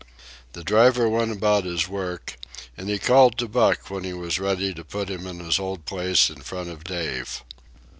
The 0.53 0.63
driver 0.63 1.07
went 1.07 1.31
about 1.31 1.63
his 1.63 1.87
work, 1.87 2.35
and 2.75 2.89
he 2.89 2.97
called 2.97 3.37
to 3.37 3.47
Buck 3.47 3.91
when 3.91 4.03
he 4.03 4.13
was 4.13 4.39
ready 4.39 4.73
to 4.73 4.83
put 4.83 5.09
him 5.09 5.27
in 5.27 5.39
his 5.41 5.59
old 5.59 5.85
place 5.85 6.27
in 6.31 6.41
front 6.41 6.69
of 6.71 6.83
Dave. 6.83 7.43